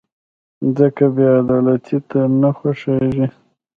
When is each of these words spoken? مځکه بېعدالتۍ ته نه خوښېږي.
مځکه 0.63 1.05
بېعدالتۍ 1.15 1.97
ته 2.09 2.19
نه 2.41 2.49
خوښېږي. 2.57 3.25